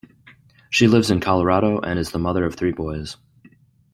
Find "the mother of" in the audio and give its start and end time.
2.09-2.55